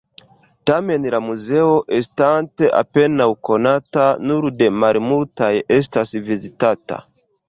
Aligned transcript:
Tamen 0.69 1.03
la 1.15 1.17
muzeo, 1.25 1.73
estante 1.97 2.69
apenaŭ 2.77 3.27
konata, 3.49 4.05
nur 4.31 4.47
de 4.63 4.71
malmultaj 4.85 5.51
estas 5.77 6.15
vizitata. 6.31 6.99